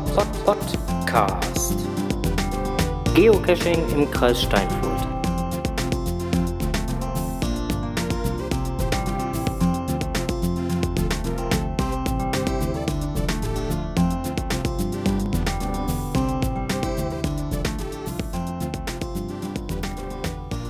Pod, 0.00 0.14
Pod, 0.14 0.32
Pod, 0.44 0.44
Pod, 0.44 0.86
Podcast. 0.86 1.74
Geocaching 3.14 3.92
im 3.92 4.10
Kreis 4.10 4.42
Steinfurt. 4.42 5.06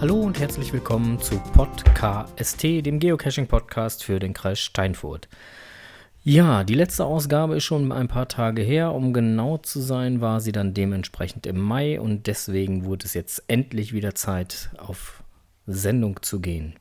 Hallo 0.00 0.20
und 0.20 0.40
herzlich 0.40 0.72
willkommen 0.72 1.20
zu 1.20 1.38
Podcast, 1.52 2.62
dem 2.82 2.98
Geocaching-Podcast 2.98 4.04
für 4.04 4.18
den 4.18 4.34
Kreis 4.34 4.58
Steinfurt. 4.58 5.28
Ja, 6.22 6.64
die 6.64 6.74
letzte 6.74 7.06
Ausgabe 7.06 7.56
ist 7.56 7.64
schon 7.64 7.92
ein 7.92 8.08
paar 8.08 8.28
Tage 8.28 8.60
her. 8.60 8.92
Um 8.92 9.14
genau 9.14 9.56
zu 9.56 9.80
sein, 9.80 10.20
war 10.20 10.40
sie 10.40 10.52
dann 10.52 10.74
dementsprechend 10.74 11.46
im 11.46 11.58
Mai 11.58 11.98
und 11.98 12.26
deswegen 12.26 12.84
wurde 12.84 13.06
es 13.06 13.14
jetzt 13.14 13.44
endlich 13.48 13.94
wieder 13.94 14.14
Zeit, 14.14 14.68
auf 14.76 15.22
Sendung 15.66 16.22
zu 16.22 16.40
gehen. 16.40 16.74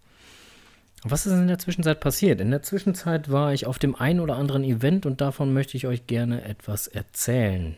Was 1.03 1.25
ist 1.25 1.31
in 1.31 1.47
der 1.47 1.59
Zwischenzeit 1.59 2.01
passiert? 2.01 2.41
In 2.41 2.51
der 2.51 2.63
Zwischenzeit 2.63 3.31
war 3.31 3.53
ich 3.53 3.65
auf 3.65 3.79
dem 3.79 3.95
ein 3.95 4.19
oder 4.19 4.35
anderen 4.35 4.65
Event 4.65 5.05
und 5.05 5.21
davon 5.21 5.53
möchte 5.53 5.77
ich 5.77 5.87
euch 5.87 6.05
gerne 6.07 6.43
etwas 6.43 6.87
erzählen. 6.87 7.77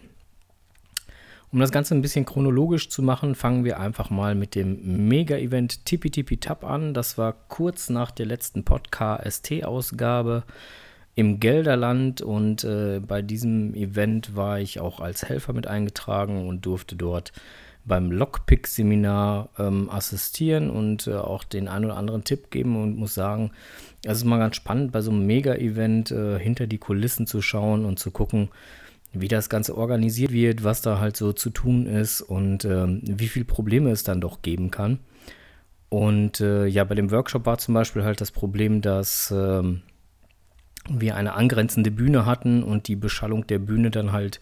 Um 1.52 1.60
das 1.60 1.72
Ganze 1.72 1.94
ein 1.94 2.02
bisschen 2.02 2.26
chronologisch 2.26 2.90
zu 2.90 3.04
machen, 3.04 3.36
fangen 3.36 3.66
wir 3.66 3.80
einfach 3.80 4.10
mal 4.10 4.34
mit 4.34 4.56
dem 4.56 5.08
Mega-Event 5.08 5.86
Tipi 5.86 6.10
Tipi 6.10 6.38
Tap 6.38 6.64
an. 6.64 6.96
Das 6.96 7.20
war 7.20 7.34
kurz 7.50 7.92
nach 7.92 8.10
der 8.10 8.26
letzten 8.26 8.64
Podcast-ST-Ausgabe 8.64 10.44
im 11.16 11.40
Gelderland 11.40 12.22
und 12.22 12.64
äh, 12.64 13.02
bei 13.06 13.22
diesem 13.22 13.74
Event 13.76 14.36
war 14.36 14.60
ich 14.60 14.80
auch 14.80 15.00
als 15.00 15.24
Helfer 15.24 15.54
mit 15.54 15.68
eingetragen 15.68 16.48
und 16.48 16.66
durfte 16.66 16.96
dort 16.96 17.34
beim 17.84 18.12
Lockpick-Seminar 18.12 19.50
ähm, 19.58 19.90
assistieren 19.90 20.70
und 20.70 21.08
äh, 21.08 21.16
auch 21.16 21.44
den 21.44 21.68
einen 21.68 21.86
oder 21.86 21.98
anderen 21.98 22.24
Tipp 22.24 22.52
geben 22.52 22.82
und 22.82 22.98
muss 22.98 23.14
sagen, 23.14 23.52
es 24.06 24.20
ist 24.20 24.24
mal 24.24 24.38
ganz 24.38 24.56
spannend, 24.56 24.92
bei 24.92 25.02
so 25.02 25.12
einem 25.12 25.26
Mega-Event 25.26 26.12
äh, 26.12 26.40
hinter 26.40 26.68
die 26.68 26.78
Kulissen 26.78 27.28
zu 27.28 27.42
schauen 27.42 27.86
und 27.86 28.00
zu 28.00 28.12
gucken, 28.12 28.50
wie 29.14 29.28
das 29.28 29.50
Ganze 29.50 29.78
organisiert 29.78 30.32
wird, 30.32 30.64
was 30.64 30.82
da 30.82 31.00
halt 31.00 31.18
so 31.18 31.34
zu 31.34 31.50
tun 31.50 31.86
ist 31.86 32.22
und 32.22 32.66
ähm, 32.66 33.02
wie 33.04 33.28
viele 33.28 33.46
Probleme 33.46 33.92
es 33.92 34.04
dann 34.04 34.22
doch 34.22 34.42
geben 34.42 34.72
kann. 34.72 35.00
Und 35.90 36.40
äh, 36.40 36.68
ja, 36.68 36.86
bei 36.86 36.96
dem 36.96 37.12
Workshop 37.12 37.46
war 37.46 37.58
zum 37.58 37.74
Beispiel 37.74 38.04
halt 38.06 38.22
das 38.22 38.32
Problem, 38.32 38.82
dass 38.82 39.34
ähm, 39.36 39.82
wir 40.90 41.16
eine 41.16 41.34
angrenzende 41.34 41.92
Bühne 41.92 42.26
hatten 42.26 42.64
und 42.64 42.88
die 42.88 42.96
Beschallung 42.96 43.46
der 43.48 43.60
Bühne 43.60 43.92
dann 43.92 44.12
halt 44.12 44.40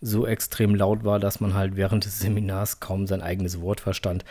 so 0.00 0.26
extrem 0.26 0.74
laut 0.74 1.04
war, 1.04 1.18
dass 1.18 1.40
man 1.40 1.54
halt 1.54 1.76
während 1.76 2.04
des 2.04 2.20
Seminars 2.20 2.80
kaum 2.80 3.06
sein 3.06 3.22
eigenes 3.22 3.60
Wort 3.60 3.80
verstand. 3.80 4.24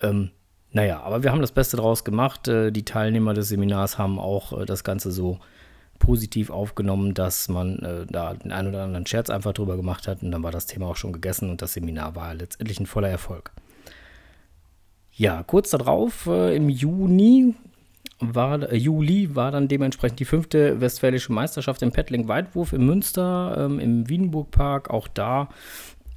Ähm, 0.00 0.30
naja, 0.72 1.00
aber 1.00 1.22
wir 1.22 1.32
haben 1.32 1.40
das 1.40 1.52
Beste 1.52 1.76
draus 1.76 2.04
gemacht. 2.04 2.48
Äh, 2.48 2.70
die 2.70 2.84
Teilnehmer 2.84 3.32
des 3.34 3.48
Seminars 3.48 3.98
haben 3.98 4.18
auch 4.18 4.60
äh, 4.60 4.66
das 4.66 4.84
Ganze 4.84 5.10
so 5.10 5.38
positiv 5.98 6.50
aufgenommen, 6.50 7.14
dass 7.14 7.48
man 7.48 7.78
äh, 7.78 8.06
da 8.06 8.34
den 8.34 8.52
einen 8.52 8.68
oder 8.68 8.82
anderen 8.82 9.06
Scherz 9.06 9.30
einfach 9.30 9.54
drüber 9.54 9.76
gemacht 9.76 10.06
hat 10.06 10.22
und 10.22 10.30
dann 10.30 10.42
war 10.42 10.50
das 10.50 10.66
Thema 10.66 10.88
auch 10.88 10.96
schon 10.96 11.14
gegessen 11.14 11.48
und 11.48 11.62
das 11.62 11.72
Seminar 11.72 12.14
war 12.14 12.34
letztendlich 12.34 12.78
ein 12.78 12.86
voller 12.86 13.08
Erfolg. 13.08 13.52
Ja, 15.12 15.42
kurz 15.44 15.70
darauf, 15.70 16.26
im 16.26 16.68
Juni 16.68 17.54
war, 18.18 18.70
äh, 18.70 18.76
Juli 18.76 19.34
war 19.34 19.50
dann 19.50 19.68
dementsprechend 19.68 20.20
die 20.20 20.24
fünfte 20.24 20.80
Westfälische 20.80 21.32
Meisterschaft 21.32 21.82
im 21.82 21.92
Paddling-Weitwurf 21.92 22.72
im 22.72 22.86
Münster, 22.86 23.56
ähm, 23.58 23.78
im 23.78 24.08
Wiedenburg-Park. 24.08 24.90
Auch 24.90 25.08
da 25.08 25.48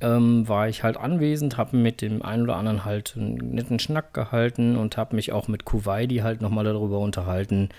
ähm, 0.01 0.47
war 0.47 0.69
ich 0.69 0.83
halt 0.83 0.95
anwesend, 0.95 1.57
habe 1.57 1.75
mit 1.75 2.01
dem 2.01 2.21
einen 2.21 2.43
oder 2.43 2.55
anderen 2.55 2.85
halt 2.85 3.15
einen 3.17 3.35
netten 3.35 3.79
Schnack 3.79 4.13
gehalten 4.13 4.77
und 4.77 4.95
habe 4.95 5.15
mich 5.15 5.33
auch 5.33 5.47
mit 5.49 5.65
Kuwaiti 5.65 6.17
halt 6.17 6.41
nochmal 6.41 6.63
darüber 6.63 6.99
unterhalten, 6.99 7.69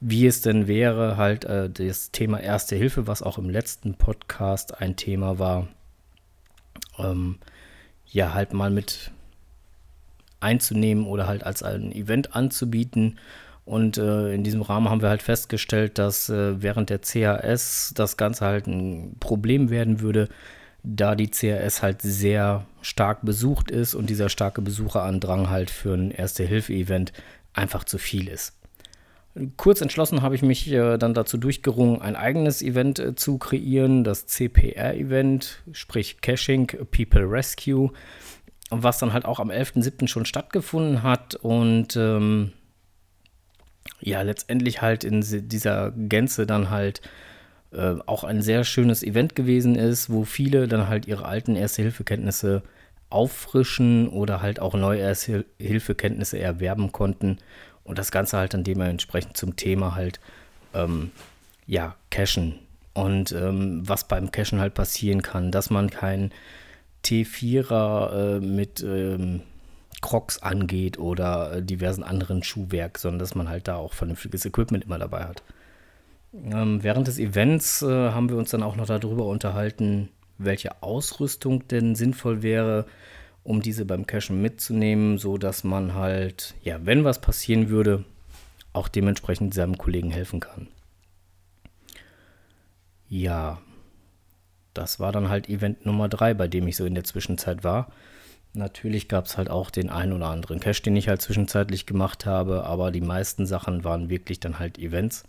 wie 0.00 0.26
es 0.26 0.42
denn 0.42 0.66
wäre, 0.66 1.16
halt 1.16 1.46
äh, 1.46 1.70
das 1.70 2.10
Thema 2.10 2.38
Erste 2.38 2.76
Hilfe, 2.76 3.06
was 3.06 3.22
auch 3.22 3.38
im 3.38 3.48
letzten 3.48 3.94
Podcast 3.94 4.80
ein 4.80 4.96
Thema 4.96 5.38
war, 5.38 5.68
ähm, 6.98 7.38
ja, 8.06 8.34
halt 8.34 8.52
mal 8.52 8.70
mit 8.70 9.10
einzunehmen 10.40 11.06
oder 11.06 11.26
halt 11.26 11.44
als 11.44 11.62
ein 11.62 11.92
Event 11.92 12.34
anzubieten. 12.34 13.18
Und 13.70 13.98
äh, 13.98 14.34
in 14.34 14.42
diesem 14.42 14.62
Rahmen 14.62 14.90
haben 14.90 15.00
wir 15.00 15.10
halt 15.10 15.22
festgestellt, 15.22 15.96
dass 15.96 16.28
äh, 16.28 16.60
während 16.60 16.90
der 16.90 16.98
CAS 16.98 17.92
das 17.94 18.16
Ganze 18.16 18.44
halt 18.44 18.66
ein 18.66 19.14
Problem 19.20 19.70
werden 19.70 20.00
würde, 20.00 20.28
da 20.82 21.14
die 21.14 21.28
CAS 21.28 21.80
halt 21.80 22.02
sehr 22.02 22.66
stark 22.82 23.24
besucht 23.24 23.70
ist 23.70 23.94
und 23.94 24.10
dieser 24.10 24.28
starke 24.28 24.60
Besucherandrang 24.60 25.50
halt 25.50 25.70
für 25.70 25.94
ein 25.94 26.10
Erste-Hilfe-Event 26.10 27.12
einfach 27.52 27.84
zu 27.84 27.98
viel 27.98 28.26
ist. 28.26 28.54
Kurz 29.56 29.80
entschlossen 29.80 30.20
habe 30.20 30.34
ich 30.34 30.42
mich 30.42 30.68
äh, 30.72 30.98
dann 30.98 31.14
dazu 31.14 31.38
durchgerungen, 31.38 32.02
ein 32.02 32.16
eigenes 32.16 32.62
Event 32.62 32.98
äh, 32.98 33.14
zu 33.14 33.38
kreieren, 33.38 34.02
das 34.02 34.26
CPR-Event, 34.26 35.62
sprich 35.70 36.20
Caching 36.20 36.66
People 36.90 37.22
Rescue, 37.22 37.92
was 38.70 38.98
dann 38.98 39.12
halt 39.12 39.26
auch 39.26 39.38
am 39.38 39.52
11.07. 39.52 40.08
schon 40.08 40.24
stattgefunden 40.24 41.04
hat 41.04 41.36
und 41.36 41.94
ähm, 41.94 42.50
ja, 44.00 44.22
letztendlich 44.22 44.82
halt 44.82 45.04
in 45.04 45.20
dieser 45.48 45.92
Gänze 45.92 46.46
dann 46.46 46.70
halt 46.70 47.00
äh, 47.72 47.96
auch 48.06 48.24
ein 48.24 48.42
sehr 48.42 48.64
schönes 48.64 49.02
Event 49.02 49.36
gewesen 49.36 49.76
ist, 49.76 50.10
wo 50.10 50.24
viele 50.24 50.68
dann 50.68 50.88
halt 50.88 51.06
ihre 51.06 51.24
alten 51.24 51.56
Erste-Hilfe-Kenntnisse 51.56 52.62
auffrischen 53.10 54.08
oder 54.08 54.40
halt 54.42 54.60
auch 54.60 54.74
neue 54.74 55.00
Erste-Hilfe-Kenntnisse 55.00 56.38
erwerben 56.38 56.92
konnten 56.92 57.38
und 57.84 57.98
das 57.98 58.10
Ganze 58.10 58.38
halt 58.38 58.54
dann 58.54 58.64
dementsprechend 58.64 59.36
zum 59.36 59.56
Thema 59.56 59.94
halt, 59.94 60.20
ähm, 60.74 61.10
ja, 61.66 61.96
Cashen. 62.10 62.54
Und 62.92 63.32
ähm, 63.32 63.82
was 63.88 64.08
beim 64.08 64.30
Cashen 64.30 64.60
halt 64.60 64.74
passieren 64.74 65.22
kann, 65.22 65.50
dass 65.52 65.70
man 65.70 65.90
kein 65.90 66.32
T4er 67.04 68.36
äh, 68.36 68.40
mit 68.40 68.82
ähm, 68.82 69.42
Crocs 70.00 70.42
angeht 70.42 70.98
oder 70.98 71.52
äh, 71.56 71.62
diversen 71.62 72.02
anderen 72.02 72.42
Schuhwerk, 72.42 72.98
sondern 72.98 73.18
dass 73.18 73.34
man 73.34 73.48
halt 73.48 73.68
da 73.68 73.76
auch 73.76 73.92
vernünftiges 73.92 74.44
Equipment 74.44 74.84
immer 74.84 74.98
dabei 74.98 75.24
hat. 75.24 75.42
Ähm, 76.32 76.82
während 76.82 77.08
des 77.08 77.18
Events 77.18 77.82
äh, 77.82 77.86
haben 77.86 78.28
wir 78.28 78.36
uns 78.36 78.50
dann 78.50 78.62
auch 78.62 78.76
noch 78.76 78.86
darüber 78.86 79.26
unterhalten, 79.26 80.08
welche 80.38 80.82
Ausrüstung 80.82 81.66
denn 81.68 81.94
sinnvoll 81.94 82.42
wäre, 82.42 82.86
um 83.42 83.62
diese 83.62 83.84
beim 83.84 84.06
Cashen 84.06 84.40
mitzunehmen, 84.40 85.18
so 85.18 85.38
dass 85.38 85.64
man 85.64 85.94
halt, 85.94 86.54
ja, 86.62 86.78
wenn 86.84 87.04
was 87.04 87.20
passieren 87.20 87.68
würde, 87.68 88.04
auch 88.72 88.88
dementsprechend 88.88 89.54
seinem 89.54 89.76
Kollegen 89.76 90.10
helfen 90.10 90.40
kann. 90.40 90.68
Ja, 93.08 93.60
das 94.72 95.00
war 95.00 95.10
dann 95.10 95.28
halt 95.28 95.48
Event 95.48 95.84
Nummer 95.84 96.08
3, 96.08 96.34
bei 96.34 96.46
dem 96.46 96.68
ich 96.68 96.76
so 96.76 96.84
in 96.84 96.94
der 96.94 97.04
Zwischenzeit 97.04 97.64
war. 97.64 97.90
Natürlich 98.52 99.08
gab 99.08 99.26
es 99.26 99.36
halt 99.38 99.48
auch 99.48 99.70
den 99.70 99.90
einen 99.90 100.12
oder 100.12 100.26
anderen 100.26 100.58
Cache, 100.58 100.82
den 100.82 100.96
ich 100.96 101.08
halt 101.08 101.22
zwischenzeitlich 101.22 101.86
gemacht 101.86 102.26
habe, 102.26 102.64
aber 102.64 102.90
die 102.90 103.00
meisten 103.00 103.46
Sachen 103.46 103.84
waren 103.84 104.10
wirklich 104.10 104.40
dann 104.40 104.58
halt 104.58 104.78
Events. 104.78 105.22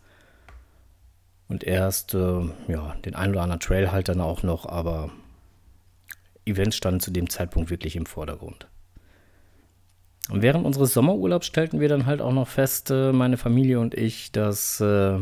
Und 1.47 1.63
erst, 1.63 2.13
äh, 2.15 2.41
ja, 2.67 2.95
den 3.05 3.13
einen 3.13 3.33
oder 3.33 3.43
anderen 3.43 3.59
Trail 3.59 3.91
halt 3.91 4.09
dann 4.09 4.21
auch 4.21 4.41
noch, 4.41 4.65
aber 4.65 5.11
Events 6.45 6.77
standen 6.77 6.99
zu 6.99 7.11
dem 7.11 7.29
Zeitpunkt 7.29 7.69
wirklich 7.69 7.95
im 7.95 8.05
Vordergrund. 8.05 8.67
Und 10.29 10.41
während 10.41 10.65
unseres 10.65 10.93
Sommerurlaubs 10.93 11.45
stellten 11.45 11.79
wir 11.79 11.89
dann 11.89 12.05
halt 12.05 12.21
auch 12.21 12.31
noch 12.31 12.47
fest, 12.47 12.89
äh, 12.89 13.11
meine 13.11 13.37
Familie 13.37 13.79
und 13.79 13.93
ich, 13.93 14.31
dass 14.31 14.79
äh, 14.79 15.19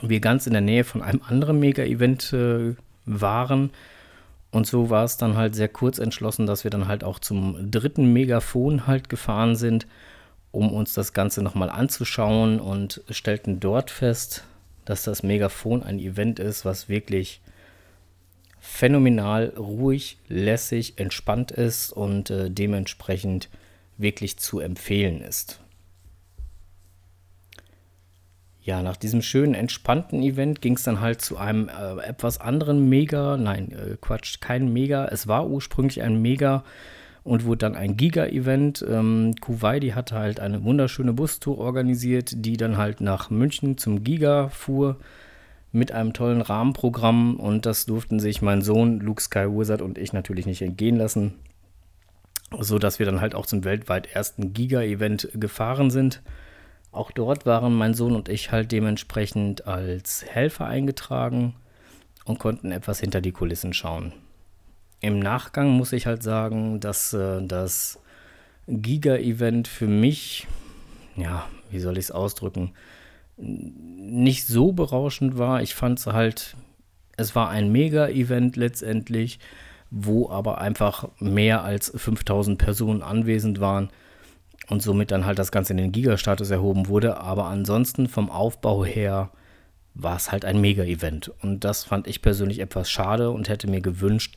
wir 0.00 0.20
ganz 0.20 0.46
in 0.46 0.52
der 0.52 0.62
Nähe 0.62 0.84
von 0.84 1.02
einem 1.02 1.20
anderen 1.26 1.58
Mega-Event 1.58 2.32
äh, 2.32 2.76
waren 3.04 3.70
und 4.52 4.66
so 4.66 4.90
war 4.90 5.04
es 5.04 5.16
dann 5.16 5.36
halt 5.36 5.54
sehr 5.54 5.68
kurz 5.68 5.98
entschlossen, 5.98 6.46
dass 6.46 6.62
wir 6.62 6.70
dann 6.70 6.86
halt 6.86 7.04
auch 7.04 7.18
zum 7.18 7.70
dritten 7.70 8.12
Megafon 8.12 8.86
halt 8.86 9.08
gefahren 9.08 9.56
sind, 9.56 9.86
um 10.50 10.70
uns 10.72 10.92
das 10.92 11.14
Ganze 11.14 11.42
nochmal 11.42 11.70
anzuschauen 11.70 12.60
und 12.60 13.00
stellten 13.08 13.60
dort 13.60 13.90
fest, 13.90 14.44
dass 14.84 15.04
das 15.04 15.22
Megafon 15.22 15.82
ein 15.82 15.98
Event 15.98 16.38
ist, 16.38 16.66
was 16.66 16.90
wirklich 16.90 17.40
phänomenal 18.60 19.54
ruhig, 19.56 20.18
lässig, 20.28 20.98
entspannt 20.98 21.50
ist 21.50 21.90
und 21.90 22.28
äh, 22.28 22.50
dementsprechend 22.50 23.48
wirklich 23.96 24.38
zu 24.38 24.60
empfehlen 24.60 25.22
ist. 25.22 25.61
Ja, 28.64 28.82
nach 28.82 28.96
diesem 28.96 29.22
schönen, 29.22 29.54
entspannten 29.54 30.22
Event 30.22 30.60
ging 30.60 30.76
es 30.76 30.84
dann 30.84 31.00
halt 31.00 31.20
zu 31.20 31.36
einem 31.36 31.68
äh, 31.68 32.00
etwas 32.06 32.40
anderen 32.40 32.88
Mega. 32.88 33.36
Nein, 33.36 33.72
äh, 33.72 33.96
Quatsch, 34.00 34.40
kein 34.40 34.72
Mega. 34.72 35.06
Es 35.06 35.26
war 35.26 35.48
ursprünglich 35.48 36.00
ein 36.00 36.22
Mega 36.22 36.62
und 37.24 37.44
wurde 37.44 37.58
dann 37.58 37.74
ein 37.74 37.96
Giga-Event. 37.96 38.84
Ähm, 38.88 39.34
Kuwaiti 39.40 39.90
hatte 39.90 40.14
halt 40.14 40.38
eine 40.38 40.62
wunderschöne 40.62 41.12
Bustour 41.12 41.58
organisiert, 41.58 42.32
die 42.36 42.56
dann 42.56 42.76
halt 42.76 43.00
nach 43.00 43.30
München 43.30 43.78
zum 43.78 44.04
Giga 44.04 44.48
fuhr. 44.48 44.96
mit 45.72 45.90
einem 45.90 46.12
tollen 46.12 46.42
Rahmenprogramm 46.42 47.36
und 47.36 47.64
das 47.64 47.86
durften 47.86 48.20
sich 48.20 48.42
mein 48.42 48.60
Sohn 48.62 49.00
Luke 49.00 49.22
Skywizard 49.22 49.80
und 49.80 49.98
ich 49.98 50.12
natürlich 50.12 50.44
nicht 50.46 50.60
entgehen 50.60 50.96
lassen, 50.96 51.32
so 52.60 52.78
dass 52.78 52.98
wir 52.98 53.06
dann 53.06 53.22
halt 53.22 53.34
auch 53.34 53.46
zum 53.46 53.64
weltweit 53.64 54.06
ersten 54.14 54.52
Giga-Event 54.52 55.30
gefahren 55.34 55.90
sind. 55.90 56.22
Auch 56.92 57.10
dort 57.10 57.46
waren 57.46 57.74
mein 57.74 57.94
Sohn 57.94 58.14
und 58.14 58.28
ich 58.28 58.52
halt 58.52 58.70
dementsprechend 58.70 59.66
als 59.66 60.24
Helfer 60.26 60.66
eingetragen 60.66 61.54
und 62.26 62.38
konnten 62.38 62.70
etwas 62.70 63.00
hinter 63.00 63.22
die 63.22 63.32
Kulissen 63.32 63.72
schauen. 63.72 64.12
Im 65.00 65.18
Nachgang 65.18 65.70
muss 65.70 65.92
ich 65.94 66.06
halt 66.06 66.22
sagen, 66.22 66.80
dass 66.80 67.14
äh, 67.14 67.44
das 67.44 67.98
Giga-Event 68.68 69.68
für 69.68 69.88
mich, 69.88 70.46
ja, 71.16 71.48
wie 71.70 71.80
soll 71.80 71.94
ich 71.94 72.04
es 72.04 72.10
ausdrücken, 72.10 72.74
nicht 73.38 74.46
so 74.46 74.72
berauschend 74.72 75.38
war. 75.38 75.62
Ich 75.62 75.74
fand 75.74 75.98
es 75.98 76.06
halt, 76.06 76.56
es 77.16 77.34
war 77.34 77.48
ein 77.48 77.72
Mega-Event 77.72 78.56
letztendlich, 78.56 79.38
wo 79.90 80.28
aber 80.28 80.58
einfach 80.58 81.08
mehr 81.18 81.64
als 81.64 81.90
5000 81.96 82.58
Personen 82.58 83.02
anwesend 83.02 83.60
waren 83.60 83.90
und 84.72 84.80
somit 84.82 85.10
dann 85.10 85.26
halt 85.26 85.38
das 85.38 85.52
Ganze 85.52 85.74
in 85.74 85.76
den 85.76 85.92
Giga-Status 85.92 86.50
erhoben 86.50 86.88
wurde. 86.88 87.18
Aber 87.18 87.44
ansonsten 87.44 88.08
vom 88.08 88.30
Aufbau 88.30 88.84
her 88.84 89.30
war 89.94 90.16
es 90.16 90.32
halt 90.32 90.46
ein 90.46 90.60
Mega-Event. 90.60 91.30
Und 91.42 91.60
das 91.60 91.84
fand 91.84 92.06
ich 92.06 92.22
persönlich 92.22 92.58
etwas 92.58 92.90
schade 92.90 93.30
und 93.30 93.50
hätte 93.50 93.68
mir 93.68 93.82
gewünscht, 93.82 94.36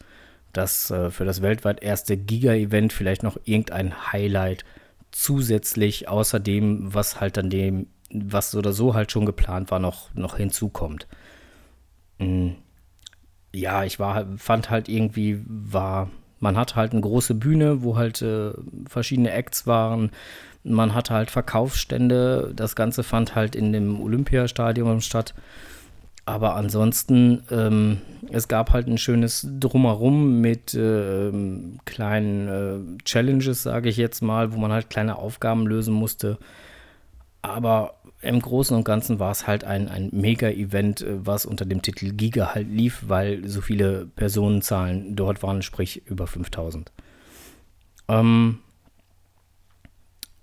dass 0.52 0.92
äh, 0.92 1.10
für 1.10 1.24
das 1.24 1.42
weltweit 1.42 1.82
erste 1.82 2.18
Giga-Event 2.18 2.92
vielleicht 2.92 3.24
noch 3.24 3.38
irgendein 3.46 4.12
Highlight 4.12 4.66
zusätzlich 5.12 6.10
außer 6.10 6.42
dem, 6.42 6.94
was 6.94 7.22
halt 7.22 7.38
dann 7.38 7.50
dem 7.50 7.88
was 8.12 8.54
oder 8.56 8.74
so 8.74 8.94
halt 8.94 9.12
schon 9.12 9.26
geplant 9.26 9.72
war, 9.72 9.80
noch, 9.80 10.14
noch 10.14 10.38
hinzukommt. 10.38 11.08
Mhm. 12.20 12.58
Ja, 13.54 13.86
ich 13.86 14.00
war, 14.00 14.28
fand 14.38 14.70
halt 14.70 14.90
irgendwie, 14.90 15.42
war, 15.48 16.10
man 16.40 16.58
hatte 16.58 16.76
halt 16.76 16.92
eine 16.92 17.02
große 17.02 17.36
Bühne, 17.36 17.84
wo 17.84 17.98
halt 17.98 18.22
äh, 18.22 18.52
verschiedene 18.88 19.32
Acts 19.32 19.68
waren. 19.68 20.12
Man 20.64 20.94
hatte 20.94 21.14
halt 21.14 21.32
Verkaufsstände. 21.32 22.52
Das 22.56 22.76
Ganze 22.76 23.04
fand 23.04 23.36
halt 23.36 23.56
in 23.56 23.72
dem 23.72 24.02
Olympiastadion 24.02 25.02
statt. 25.02 25.34
Aber 26.26 26.56
ansonsten, 26.56 27.44
ähm, 27.52 28.02
es 28.32 28.48
gab 28.48 28.74
halt 28.74 28.88
ein 28.88 28.98
schönes 28.98 29.48
Drumherum 29.60 30.42
mit 30.42 30.74
äh, 30.74 31.32
kleinen 31.86 32.48
äh, 32.48 33.04
Challenges, 33.04 33.62
sage 33.62 33.90
ich 33.90 33.98
jetzt 33.98 34.22
mal, 34.22 34.52
wo 34.52 34.58
man 34.58 34.72
halt 34.72 34.90
kleine 34.90 35.18
Aufgaben 35.18 35.68
lösen 35.68 35.94
musste. 35.94 36.40
Aber 37.44 37.94
im 38.26 38.42
Großen 38.42 38.76
und 38.76 38.84
Ganzen 38.84 39.20
war 39.20 39.32
es 39.32 39.48
halt 39.48 39.64
ein, 39.64 39.88
ein 39.88 40.10
Mega-Event, 40.12 41.02
äh, 41.02 41.26
was 41.26 41.46
unter 41.46 41.66
dem 41.66 41.82
Titel 41.82 42.12
Giga 42.12 42.54
halt 42.54 42.70
lief, 42.70 43.04
weil 43.08 43.48
so 43.48 43.62
viele 43.62 44.06
Personenzahlen 44.06 45.16
dort 45.16 45.44
waren, 45.44 45.62
sprich 45.62 46.06
über 46.06 46.28
5000. 46.28 46.92
Ähm, 48.08 48.60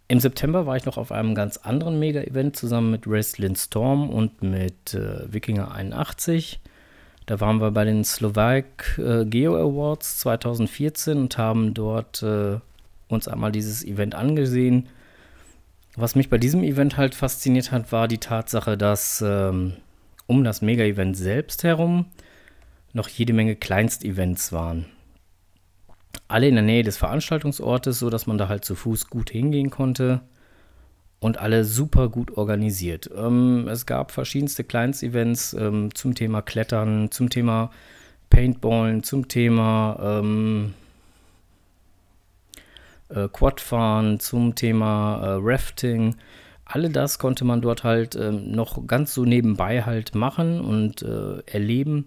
Im 0.08 0.20
September 0.20 0.66
war 0.66 0.76
ich 0.76 0.84
noch 0.84 0.96
auf 0.96 1.12
einem 1.12 1.34
ganz 1.34 1.58
anderen 1.58 1.98
Mega-Event 1.98 2.56
zusammen 2.56 2.90
mit 2.90 3.06
Wrestling 3.06 3.56
Storm 3.56 4.10
und 4.10 4.42
mit 4.42 4.94
äh, 4.94 5.32
Wikinger 5.32 5.72
81. 5.72 6.60
Da 7.26 7.40
waren 7.40 7.60
wir 7.60 7.70
bei 7.70 7.84
den 7.84 8.04
Slovak 8.04 8.98
äh, 8.98 9.24
Geo 9.24 9.54
Awards 9.54 10.18
2014 10.20 11.18
und 11.18 11.38
haben 11.38 11.72
dort 11.72 12.22
äh, 12.22 12.58
uns 13.08 13.28
einmal 13.28 13.52
dieses 13.52 13.84
Event 13.84 14.14
angesehen 14.14 14.88
was 15.96 16.14
mich 16.14 16.30
bei 16.30 16.38
diesem 16.38 16.62
Event 16.62 16.96
halt 16.96 17.14
fasziniert 17.14 17.70
hat, 17.70 17.92
war 17.92 18.08
die 18.08 18.18
Tatsache, 18.18 18.78
dass 18.78 19.22
ähm, 19.26 19.74
um 20.26 20.44
das 20.44 20.62
Mega-Event 20.62 21.16
selbst 21.16 21.64
herum 21.64 22.06
noch 22.92 23.08
jede 23.08 23.32
Menge 23.32 23.56
Kleinstevents 23.56 24.52
waren. 24.52 24.86
Alle 26.28 26.48
in 26.48 26.54
der 26.54 26.64
Nähe 26.64 26.82
des 26.82 26.96
Veranstaltungsortes, 26.96 27.98
sodass 27.98 28.26
man 28.26 28.38
da 28.38 28.48
halt 28.48 28.64
zu 28.64 28.74
Fuß 28.74 29.08
gut 29.08 29.30
hingehen 29.30 29.70
konnte. 29.70 30.22
Und 31.20 31.38
alle 31.38 31.64
super 31.64 32.08
gut 32.08 32.36
organisiert. 32.36 33.08
Ähm, 33.16 33.68
es 33.68 33.86
gab 33.86 34.10
verschiedenste 34.10 34.64
Kleinstevents 34.64 35.54
ähm, 35.54 35.94
zum 35.94 36.16
Thema 36.16 36.42
Klettern, 36.42 37.12
zum 37.12 37.30
Thema 37.30 37.70
Paintballen, 38.28 39.04
zum 39.04 39.28
Thema 39.28 40.00
ähm, 40.02 40.74
äh, 43.14 43.28
Quadfahren, 43.28 44.20
zum 44.20 44.54
Thema 44.54 45.18
äh, 45.22 45.38
Rafting. 45.40 46.16
Alle 46.64 46.90
das 46.90 47.18
konnte 47.18 47.44
man 47.44 47.60
dort 47.60 47.84
halt 47.84 48.14
äh, 48.14 48.30
noch 48.30 48.86
ganz 48.86 49.14
so 49.14 49.24
nebenbei 49.24 49.82
halt 49.82 50.14
machen 50.14 50.60
und 50.60 51.02
äh, 51.02 51.40
erleben 51.46 52.06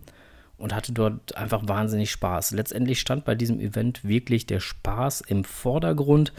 und 0.57 0.73
hatte 0.73 0.93
dort 0.93 1.35
einfach 1.37 1.67
wahnsinnig 1.67 2.11
Spaß. 2.11 2.51
Letztendlich 2.51 2.99
stand 2.99 3.25
bei 3.25 3.35
diesem 3.35 3.59
Event 3.59 4.03
wirklich 4.03 4.45
der 4.45 4.59
Spaß 4.59 5.21
im 5.21 5.43
Vordergrund 5.43 6.33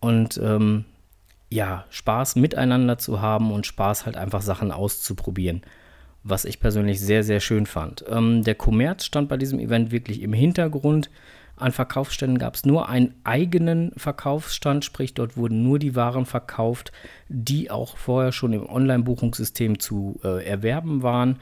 und 0.00 0.38
ähm, 0.42 0.84
ja, 1.50 1.84
Spaß 1.90 2.36
miteinander 2.36 2.98
zu 2.98 3.20
haben 3.20 3.52
und 3.52 3.66
Spaß 3.66 4.06
halt 4.06 4.16
einfach 4.16 4.42
Sachen 4.42 4.70
auszuprobieren 4.70 5.62
was 6.28 6.44
ich 6.44 6.60
persönlich 6.60 7.00
sehr, 7.00 7.24
sehr 7.24 7.40
schön 7.40 7.66
fand. 7.66 8.04
Ähm, 8.08 8.44
der 8.44 8.54
Kommerz 8.54 9.04
stand 9.04 9.28
bei 9.28 9.36
diesem 9.36 9.58
Event 9.58 9.90
wirklich 9.90 10.22
im 10.22 10.32
Hintergrund. 10.32 11.10
An 11.58 11.72
Verkaufsständen 11.72 12.38
gab 12.38 12.54
es 12.54 12.64
nur 12.64 12.88
einen 12.88 13.14
eigenen 13.24 13.92
Verkaufsstand, 13.96 14.84
sprich 14.84 15.14
dort 15.14 15.36
wurden 15.36 15.62
nur 15.62 15.78
die 15.78 15.96
Waren 15.96 16.24
verkauft, 16.24 16.92
die 17.28 17.70
auch 17.70 17.96
vorher 17.96 18.32
schon 18.32 18.52
im 18.52 18.68
Online-Buchungssystem 18.68 19.80
zu 19.80 20.20
äh, 20.22 20.44
erwerben 20.44 21.02
waren. 21.02 21.38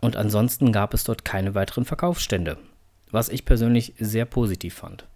Und 0.00 0.16
ansonsten 0.16 0.72
gab 0.72 0.92
es 0.92 1.04
dort 1.04 1.24
keine 1.24 1.54
weiteren 1.54 1.84
Verkaufsstände, 1.84 2.58
was 3.10 3.28
ich 3.28 3.44
persönlich 3.44 3.94
sehr 3.98 4.24
positiv 4.24 4.74
fand. 4.74 5.06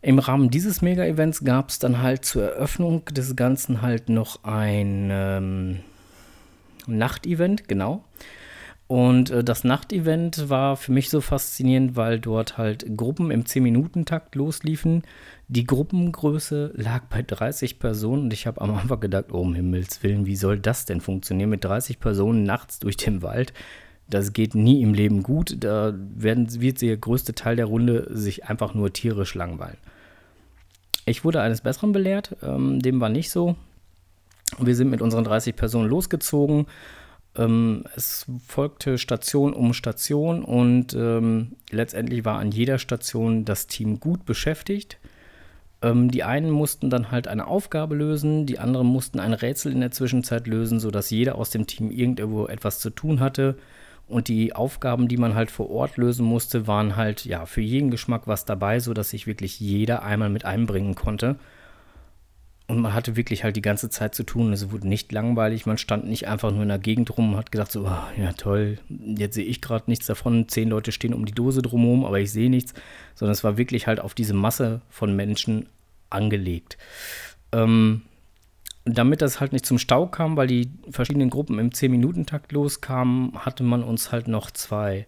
Im 0.00 0.18
Rahmen 0.18 0.50
dieses 0.50 0.82
Mega-Events 0.82 1.44
gab 1.44 1.70
es 1.70 1.78
dann 1.78 2.02
halt 2.02 2.24
zur 2.24 2.44
Eröffnung 2.44 3.04
des 3.06 3.36
Ganzen 3.36 3.80
halt 3.80 4.08
noch 4.08 4.44
ein 4.44 5.08
ähm, 5.10 5.80
Nachtevent, 6.86 7.68
genau. 7.68 8.04
Und 8.86 9.30
äh, 9.30 9.42
das 9.42 9.64
Nachtevent 9.64 10.50
war 10.50 10.76
für 10.76 10.92
mich 10.92 11.08
so 11.08 11.20
faszinierend, 11.20 11.96
weil 11.96 12.20
dort 12.20 12.58
halt 12.58 12.96
Gruppen 12.96 13.30
im 13.30 13.44
10-Minuten-Takt 13.44 14.34
losliefen. 14.34 15.02
Die 15.48 15.64
Gruppengröße 15.64 16.72
lag 16.74 17.04
bei 17.04 17.22
30 17.22 17.78
Personen 17.78 18.24
und 18.24 18.32
ich 18.32 18.46
habe 18.46 18.60
am 18.60 18.74
Anfang 18.74 19.00
gedacht, 19.00 19.26
oh 19.32 19.38
um 19.38 19.54
Himmels 19.54 20.02
Willen, 20.02 20.26
wie 20.26 20.36
soll 20.36 20.58
das 20.58 20.84
denn 20.84 21.00
funktionieren 21.00 21.50
mit 21.50 21.64
30 21.64 21.98
Personen 21.98 22.44
nachts 22.44 22.78
durch 22.78 22.96
den 22.96 23.22
Wald? 23.22 23.54
Das 24.08 24.34
geht 24.34 24.54
nie 24.54 24.82
im 24.82 24.92
Leben 24.92 25.22
gut. 25.22 25.56
Da 25.60 25.94
werden, 26.14 26.60
wird 26.60 26.82
der 26.82 26.98
größte 26.98 27.34
Teil 27.34 27.56
der 27.56 27.66
Runde 27.66 28.06
sich 28.10 28.44
einfach 28.44 28.74
nur 28.74 28.92
tierisch 28.92 29.34
langweilen. 29.34 29.78
Ich 31.06 31.24
wurde 31.24 31.40
eines 31.40 31.62
Besseren 31.62 31.92
belehrt, 31.92 32.36
ähm, 32.42 32.80
dem 32.80 33.00
war 33.00 33.08
nicht 33.08 33.30
so. 33.30 33.56
Wir 34.58 34.76
sind 34.76 34.90
mit 34.90 35.00
unseren 35.00 35.24
30 35.24 35.56
Personen 35.56 35.88
losgezogen 35.88 36.66
ähm, 37.36 37.84
es 37.96 38.26
folgte 38.46 38.98
Station 38.98 39.52
um 39.52 39.72
Station 39.74 40.44
und 40.44 40.94
ähm, 40.94 41.56
letztendlich 41.70 42.24
war 42.24 42.38
an 42.38 42.50
jeder 42.50 42.78
Station 42.78 43.44
das 43.44 43.66
Team 43.66 44.00
gut 44.00 44.24
beschäftigt. 44.24 44.98
Ähm, 45.82 46.10
die 46.10 46.22
einen 46.22 46.50
mussten 46.50 46.90
dann 46.90 47.10
halt 47.10 47.28
eine 47.28 47.46
Aufgabe 47.46 47.94
lösen, 47.94 48.46
die 48.46 48.58
anderen 48.58 48.86
mussten 48.86 49.20
ein 49.20 49.34
Rätsel 49.34 49.72
in 49.72 49.80
der 49.80 49.90
Zwischenzeit 49.90 50.46
lösen, 50.46 50.80
sodass 50.80 51.10
jeder 51.10 51.34
aus 51.36 51.50
dem 51.50 51.66
Team 51.66 51.90
irgendwo 51.90 52.46
etwas 52.46 52.78
zu 52.78 52.90
tun 52.90 53.20
hatte. 53.20 53.56
Und 54.06 54.28
die 54.28 54.54
Aufgaben, 54.54 55.08
die 55.08 55.16
man 55.16 55.34
halt 55.34 55.50
vor 55.50 55.70
Ort 55.70 55.96
lösen 55.96 56.26
musste, 56.26 56.66
waren 56.66 56.94
halt 56.96 57.24
ja 57.24 57.46
für 57.46 57.62
jeden 57.62 57.90
Geschmack 57.90 58.26
was 58.26 58.44
dabei, 58.44 58.78
sodass 58.80 59.10
sich 59.10 59.26
wirklich 59.26 59.60
jeder 59.60 60.02
einmal 60.02 60.28
mit 60.28 60.44
einbringen 60.44 60.94
konnte. 60.94 61.36
Und 62.66 62.78
man 62.80 62.94
hatte 62.94 63.14
wirklich 63.14 63.44
halt 63.44 63.56
die 63.56 63.62
ganze 63.62 63.90
Zeit 63.90 64.14
zu 64.14 64.22
tun. 64.22 64.52
Es 64.52 64.70
wurde 64.70 64.88
nicht 64.88 65.12
langweilig. 65.12 65.66
Man 65.66 65.76
stand 65.76 66.06
nicht 66.06 66.28
einfach 66.28 66.50
nur 66.50 66.62
in 66.62 66.70
der 66.70 66.78
Gegend 66.78 67.16
rum 67.16 67.32
und 67.32 67.38
hat 67.38 67.52
gedacht, 67.52 67.70
so, 67.70 67.86
oh, 67.86 68.20
ja 68.20 68.32
toll, 68.32 68.78
jetzt 68.88 69.34
sehe 69.34 69.44
ich 69.44 69.60
gerade 69.60 69.84
nichts 69.86 70.06
davon. 70.06 70.48
Zehn 70.48 70.70
Leute 70.70 70.90
stehen 70.90 71.12
um 71.12 71.26
die 71.26 71.34
Dose 71.34 71.60
drumherum, 71.60 72.06
aber 72.06 72.20
ich 72.20 72.32
sehe 72.32 72.48
nichts. 72.48 72.72
Sondern 73.14 73.32
es 73.32 73.44
war 73.44 73.58
wirklich 73.58 73.86
halt 73.86 74.00
auf 74.00 74.14
diese 74.14 74.32
Masse 74.32 74.80
von 74.88 75.14
Menschen 75.14 75.66
angelegt. 76.08 76.78
Ähm, 77.52 78.02
damit 78.86 79.20
das 79.20 79.40
halt 79.40 79.52
nicht 79.52 79.66
zum 79.66 79.78
Stau 79.78 80.06
kam, 80.06 80.36
weil 80.36 80.46
die 80.46 80.70
verschiedenen 80.90 81.30
Gruppen 81.30 81.58
im 81.58 81.70
10-Minuten-Takt 81.70 82.52
loskamen, 82.52 83.32
hatte 83.44 83.62
man 83.62 83.82
uns 83.82 84.10
halt 84.10 84.26
noch 84.26 84.50
zwei 84.50 85.06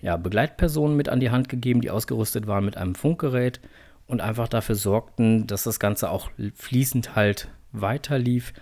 ja, 0.00 0.16
Begleitpersonen 0.16 0.96
mit 0.96 1.08
an 1.08 1.20
die 1.20 1.30
Hand 1.30 1.48
gegeben, 1.48 1.80
die 1.80 1.90
ausgerüstet 1.90 2.46
waren 2.46 2.64
mit 2.64 2.76
einem 2.76 2.94
Funkgerät 2.94 3.60
und 4.06 4.20
einfach 4.20 4.48
dafür 4.48 4.74
sorgten, 4.74 5.46
dass 5.46 5.64
das 5.64 5.80
Ganze 5.80 6.10
auch 6.10 6.30
fließend 6.54 7.16
halt 7.16 7.48
weiterlief. 7.72 8.52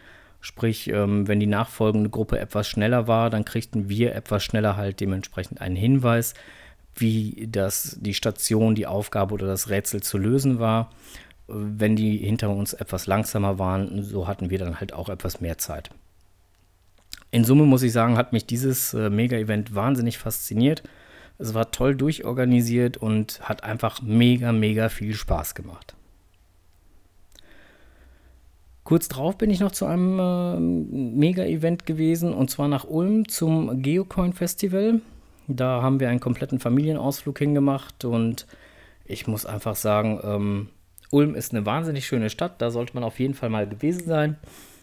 Sprich, 0.41 0.89
ähm, 0.89 1.27
wenn 1.27 1.41
die 1.41 1.47
nachfolgende 1.47 2.11
Gruppe 2.11 2.39
etwas 2.39 2.69
schneller 2.69 3.09
war, 3.09 3.31
dann 3.31 3.45
kriegten 3.45 3.89
wir 3.89 4.15
etwas 4.15 4.45
schneller 4.45 4.77
halt 4.77 5.01
dementsprechend 5.01 5.61
einen 5.61 5.77
Hinweis, 5.77 6.35
wie 6.95 7.49
das 7.51 7.97
die 8.01 8.15
Station, 8.15 8.75
die 8.75 8.87
Aufgabe 8.87 9.35
oder 9.35 9.47
das 9.47 9.71
Rätsel 9.71 10.03
zu 10.03 10.19
lösen 10.19 10.59
war. 10.59 10.91
Wenn 11.47 11.97
die 11.97 12.19
hinter 12.19 12.51
uns 12.51 12.73
etwas 12.73 13.07
langsamer 13.07 13.59
waren, 13.59 14.03
so 14.03 14.29
hatten 14.29 14.51
wir 14.51 14.59
dann 14.59 14.81
halt 14.81 14.93
auch 14.93 15.09
etwas 15.09 15.41
mehr 15.41 15.59
Zeit. 15.59 15.91
In 17.31 17.45
Summe 17.45 17.65
muss 17.65 17.83
ich 17.83 17.93
sagen, 17.93 18.17
hat 18.17 18.33
mich 18.33 18.47
dieses 18.47 18.95
äh, 18.95 19.11
Mega-Event 19.11 19.75
wahnsinnig 19.75 20.19
fasziniert. 20.19 20.83
Es 21.39 21.55
war 21.55 21.71
toll 21.71 21.97
durchorganisiert 21.97 22.97
und 22.97 23.41
hat 23.41 23.65
einfach 23.65 24.03
mega, 24.03 24.53
mega 24.53 24.89
viel 24.89 25.15
Spaß 25.15 25.55
gemacht. 25.55 25.95
Kurz 28.85 29.09
drauf 29.09 29.39
bin 29.39 29.49
ich 29.51 29.61
noch 29.61 29.73
zu 29.73 29.87
einem 29.87 30.19
äh, 30.19 30.61
Mega-Event 30.61 31.87
gewesen 31.87 32.35
und 32.35 32.51
zwar 32.51 32.69
nach 32.69 32.85
Ulm 32.85 33.27
zum 33.29 33.83
Geocoin 33.83 34.35
Festival. 34.35 35.01
Da 35.49 35.81
haben 35.83 36.01
wir 36.01 36.11
einen 36.11 36.21
kompletten 36.21 36.61
Familienausflug 36.61 37.39
hingemacht 37.39 38.05
und 38.05 38.47
ich 39.07 39.27
muss 39.27 39.47
einfach 39.47 39.75
sagen, 39.75 40.21
ähm, 40.23 40.69
Ulm 41.11 41.35
ist 41.35 41.53
eine 41.53 41.65
wahnsinnig 41.65 42.07
schöne 42.07 42.29
Stadt, 42.29 42.61
da 42.61 42.71
sollte 42.71 42.95
man 42.95 43.05
auf 43.05 43.19
jeden 43.19 43.35
Fall 43.35 43.49
mal 43.49 43.67
gewesen 43.67 44.07
sein. 44.07 44.37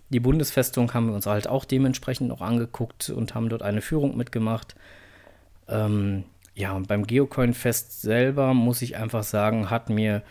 Die 0.10 0.20
Bundesfestung 0.20 0.94
haben 0.94 1.08
wir 1.08 1.14
uns 1.14 1.28
halt 1.28 1.48
auch 1.48 1.66
dementsprechend 1.66 2.28
noch 2.28 2.42
angeguckt 2.42 3.10
und 3.12 3.36
haben 3.36 3.50
dort 3.50 3.62
eine 3.62 3.82
Führung 3.82 4.18
mitgemacht. 4.18 4.76
Ähm, 5.68 6.24
ja, 6.56 6.74
und 6.74 6.88
beim 6.88 7.08
Geocoin-Fest 7.08 8.02
selber 8.02 8.54
muss 8.54 8.82
ich 8.82 8.98
einfach 8.98 9.24
sagen, 9.24 9.70
hat 9.70 9.90
mir 9.90 10.22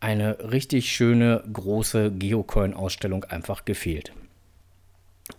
eine 0.00 0.38
richtig 0.50 0.90
schöne 0.92 1.44
große 1.52 2.10
Geocoin-Ausstellung 2.12 3.24
einfach 3.24 3.64
gefehlt. 3.64 4.12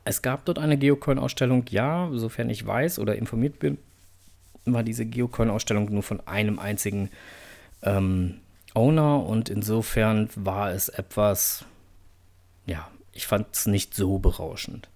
Es 0.05 0.21
gab 0.21 0.45
dort 0.45 0.59
eine 0.59 0.77
Geocoin-Ausstellung, 0.77 1.65
ja, 1.69 2.09
sofern 2.13 2.49
ich 2.49 2.65
weiß 2.65 2.99
oder 2.99 3.15
informiert 3.15 3.59
bin, 3.59 3.77
war 4.65 4.83
diese 4.83 5.05
Geocoin-Ausstellung 5.05 5.91
nur 5.91 6.03
von 6.03 6.25
einem 6.27 6.59
einzigen 6.59 7.09
ähm, 7.81 8.39
Owner 8.73 9.25
und 9.25 9.49
insofern 9.49 10.29
war 10.35 10.71
es 10.71 10.89
etwas, 10.89 11.65
ja, 12.65 12.87
ich 13.11 13.27
fand 13.27 13.47
es 13.53 13.65
nicht 13.65 13.95
so 13.95 14.19
berauschend. 14.19 14.89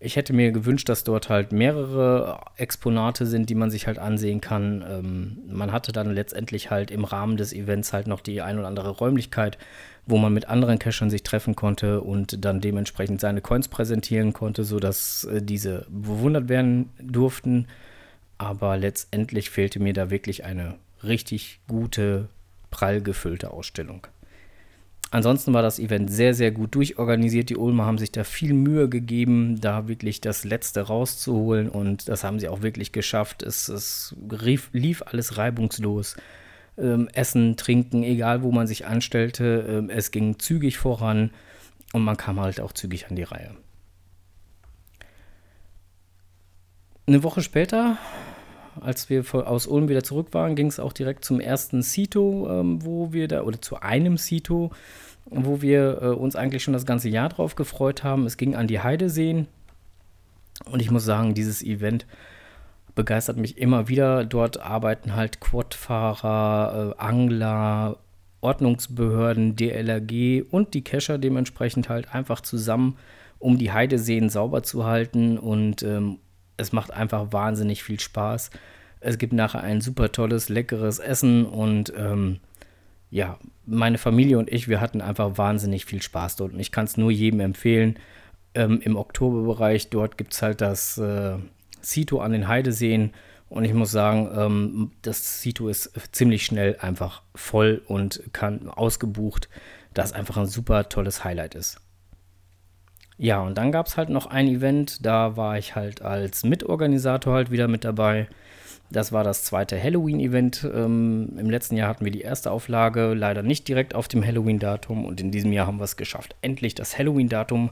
Ich 0.00 0.14
hätte 0.14 0.32
mir 0.32 0.52
gewünscht, 0.52 0.88
dass 0.88 1.02
dort 1.02 1.28
halt 1.28 1.50
mehrere 1.50 2.40
Exponate 2.56 3.26
sind, 3.26 3.50
die 3.50 3.56
man 3.56 3.70
sich 3.70 3.88
halt 3.88 3.98
ansehen 3.98 4.40
kann. 4.40 4.84
Ähm, 4.88 5.38
man 5.48 5.72
hatte 5.72 5.90
dann 5.90 6.12
letztendlich 6.12 6.70
halt 6.70 6.92
im 6.92 7.04
Rahmen 7.04 7.36
des 7.36 7.52
Events 7.52 7.92
halt 7.92 8.06
noch 8.06 8.20
die 8.20 8.40
ein 8.40 8.58
oder 8.58 8.68
andere 8.68 8.90
Räumlichkeit, 8.90 9.58
wo 10.06 10.16
man 10.16 10.32
mit 10.32 10.48
anderen 10.48 10.78
Cachern 10.78 11.10
sich 11.10 11.24
treffen 11.24 11.56
konnte 11.56 12.00
und 12.00 12.44
dann 12.44 12.60
dementsprechend 12.60 13.20
seine 13.20 13.40
Coins 13.40 13.66
präsentieren 13.66 14.32
konnte, 14.32 14.62
sodass 14.62 15.24
äh, 15.24 15.42
diese 15.42 15.86
bewundert 15.88 16.48
werden 16.48 16.90
durften. 17.00 17.66
Aber 18.38 18.76
letztendlich 18.76 19.50
fehlte 19.50 19.80
mir 19.80 19.94
da 19.94 20.10
wirklich 20.10 20.44
eine 20.44 20.76
richtig 21.02 21.58
gute, 21.66 22.28
prall 22.70 23.00
gefüllte 23.00 23.50
Ausstellung. 23.50 24.06
Ansonsten 25.10 25.54
war 25.54 25.62
das 25.62 25.78
Event 25.78 26.10
sehr, 26.10 26.34
sehr 26.34 26.50
gut 26.50 26.74
durchorganisiert. 26.74 27.48
Die 27.48 27.56
Ulmer 27.56 27.86
haben 27.86 27.96
sich 27.96 28.12
da 28.12 28.24
viel 28.24 28.52
Mühe 28.52 28.88
gegeben, 28.88 29.58
da 29.60 29.88
wirklich 29.88 30.20
das 30.20 30.44
Letzte 30.44 30.82
rauszuholen 30.82 31.70
und 31.70 32.08
das 32.08 32.24
haben 32.24 32.38
sie 32.38 32.48
auch 32.48 32.60
wirklich 32.60 32.92
geschafft. 32.92 33.42
Es, 33.42 33.68
es 33.68 34.14
rief, 34.30 34.68
lief 34.72 35.02
alles 35.02 35.38
reibungslos. 35.38 36.16
Ähm, 36.76 37.08
Essen, 37.14 37.56
Trinken, 37.56 38.02
egal 38.02 38.42
wo 38.42 38.52
man 38.52 38.66
sich 38.66 38.86
anstellte, 38.86 39.66
ähm, 39.68 39.90
es 39.90 40.10
ging 40.10 40.38
zügig 40.38 40.76
voran 40.76 41.30
und 41.94 42.02
man 42.04 42.18
kam 42.18 42.38
halt 42.38 42.60
auch 42.60 42.72
zügig 42.72 43.08
an 43.08 43.16
die 43.16 43.22
Reihe. 43.22 43.56
Eine 47.06 47.22
Woche 47.22 47.40
später 47.40 47.96
als 48.82 49.10
wir 49.10 49.24
aus 49.32 49.66
Ulm 49.66 49.88
wieder 49.88 50.02
zurück 50.02 50.28
waren, 50.32 50.56
ging 50.56 50.66
es 50.66 50.80
auch 50.80 50.92
direkt 50.92 51.24
zum 51.24 51.40
ersten 51.40 51.82
Sito, 51.82 52.48
ähm, 52.50 52.84
wo 52.84 53.12
wir 53.12 53.28
da, 53.28 53.42
oder 53.42 53.60
zu 53.60 53.80
einem 53.80 54.16
Sito, 54.16 54.70
wo 55.26 55.60
wir 55.62 56.02
äh, 56.02 56.06
uns 56.06 56.36
eigentlich 56.36 56.62
schon 56.62 56.74
das 56.74 56.86
ganze 56.86 57.08
Jahr 57.08 57.28
drauf 57.28 57.54
gefreut 57.54 58.04
haben. 58.04 58.26
Es 58.26 58.36
ging 58.36 58.54
an 58.54 58.66
die 58.66 58.80
Heideseen. 58.80 59.46
Und 60.70 60.80
ich 60.80 60.90
muss 60.90 61.04
sagen, 61.04 61.34
dieses 61.34 61.62
Event 61.62 62.06
begeistert 62.94 63.36
mich 63.36 63.58
immer 63.58 63.88
wieder. 63.88 64.24
Dort 64.24 64.60
arbeiten 64.60 65.14
halt 65.14 65.40
Quadfahrer, 65.40 66.94
äh, 66.96 67.00
Angler, 67.00 67.98
Ordnungsbehörden, 68.40 69.56
DLRG 69.56 70.42
und 70.50 70.74
die 70.74 70.82
Kescher 70.82 71.18
dementsprechend 71.18 71.88
halt 71.88 72.14
einfach 72.14 72.40
zusammen, 72.40 72.96
um 73.38 73.58
die 73.58 73.72
Heideseen 73.72 74.30
sauber 74.30 74.62
zu 74.62 74.84
halten 74.84 75.38
und 75.38 75.82
ähm, 75.82 76.18
es 76.58 76.72
macht 76.72 76.92
einfach 76.92 77.32
wahnsinnig 77.32 77.82
viel 77.82 77.98
Spaß. 77.98 78.50
Es 79.00 79.16
gibt 79.16 79.32
nachher 79.32 79.62
ein 79.62 79.80
super 79.80 80.12
tolles, 80.12 80.48
leckeres 80.48 80.98
Essen 80.98 81.46
und 81.46 81.92
ähm, 81.96 82.40
ja, 83.10 83.38
meine 83.64 83.96
Familie 83.98 84.38
und 84.38 84.52
ich, 84.52 84.68
wir 84.68 84.80
hatten 84.80 85.00
einfach 85.00 85.38
wahnsinnig 85.38 85.86
viel 85.86 86.02
Spaß 86.02 86.36
dort 86.36 86.52
und 86.52 86.60
ich 86.60 86.72
kann 86.72 86.84
es 86.84 86.96
nur 86.96 87.10
jedem 87.10 87.40
empfehlen. 87.40 87.98
Ähm, 88.54 88.80
Im 88.82 88.96
Oktoberbereich, 88.96 89.88
dort 89.88 90.18
gibt 90.18 90.34
es 90.34 90.42
halt 90.42 90.60
das 90.60 90.98
äh, 90.98 91.36
Sito 91.80 92.20
an 92.20 92.32
den 92.32 92.48
Heideseen 92.48 93.12
und 93.48 93.64
ich 93.64 93.72
muss 93.72 93.90
sagen, 93.90 94.28
ähm, 94.34 94.90
das 95.02 95.40
Sito 95.40 95.68
ist 95.68 95.92
ziemlich 96.12 96.44
schnell 96.44 96.76
einfach 96.80 97.22
voll 97.34 97.82
und 97.86 98.22
kann 98.32 98.68
ausgebucht, 98.68 99.48
das 99.94 100.12
einfach 100.12 100.36
ein 100.36 100.46
super 100.46 100.88
tolles 100.88 101.24
Highlight 101.24 101.54
ist. 101.54 101.80
Ja, 103.18 103.40
und 103.40 103.58
dann 103.58 103.72
gab 103.72 103.86
es 103.86 103.96
halt 103.96 104.10
noch 104.10 104.26
ein 104.26 104.46
Event, 104.46 105.04
da 105.04 105.36
war 105.36 105.58
ich 105.58 105.74
halt 105.74 106.02
als 106.02 106.44
Mitorganisator 106.44 107.34
halt 107.34 107.50
wieder 107.50 107.66
mit 107.66 107.84
dabei. 107.84 108.28
Das 108.90 109.12
war 109.12 109.24
das 109.24 109.44
zweite 109.44 109.80
Halloween-Event. 109.82 110.66
Ähm, 110.72 111.32
Im 111.36 111.50
letzten 111.50 111.76
Jahr 111.76 111.88
hatten 111.88 112.04
wir 112.04 112.12
die 112.12 112.22
erste 112.22 112.50
Auflage, 112.50 113.12
leider 113.14 113.42
nicht 113.42 113.68
direkt 113.68 113.94
auf 113.94 114.08
dem 114.08 114.24
Halloween-Datum. 114.24 115.04
Und 115.04 115.20
in 115.20 115.30
diesem 115.30 115.52
Jahr 115.52 115.66
haben 115.66 115.78
wir 115.78 115.84
es 115.84 115.96
geschafft, 115.96 116.36
endlich 116.40 116.74
das 116.74 116.96
Halloween-Datum, 116.96 117.70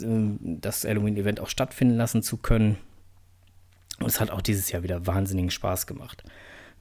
äh, 0.00 0.02
das 0.40 0.84
Halloween-Event 0.84 1.40
auch 1.40 1.48
stattfinden 1.48 1.96
lassen 1.96 2.22
zu 2.22 2.36
können. 2.38 2.78
Und 3.98 4.06
es 4.06 4.20
hat 4.20 4.30
auch 4.30 4.40
dieses 4.40 4.70
Jahr 4.70 4.82
wieder 4.82 5.06
wahnsinnigen 5.06 5.50
Spaß 5.50 5.86
gemacht. 5.86 6.24